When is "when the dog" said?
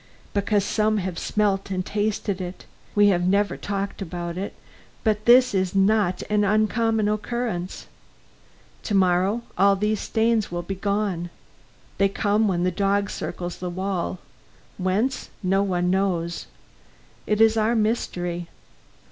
12.47-13.11